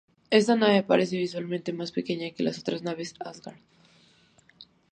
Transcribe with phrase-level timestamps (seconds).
[0.31, 3.59] Esta nave parece visualmente más pequeña que las otras naves Asgard.